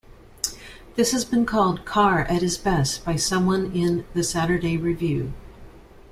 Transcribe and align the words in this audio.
"This 0.95 1.11
has 1.11 1.25
been 1.25 1.45
called 1.45 1.85
'Carr 1.85 2.21
at 2.23 2.41
his 2.41 2.57
best' 2.57 3.05
by 3.05 3.17
someone 3.17 3.71
in 3.73 4.03
the 4.15 4.23
"Saturday 4.23 4.75
Review". 4.75 5.31